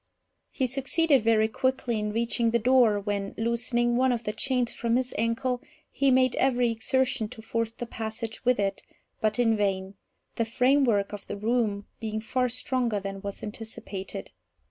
[0.49, 4.95] He succeeded very quickly in reaching the door, when, loosening one of the chains from
[4.95, 8.81] his ankle, he made every exertion to force the passage with it,
[9.19, 9.93] but in vain,
[10.37, 14.31] the framework of the room being far stronger than was anticipated.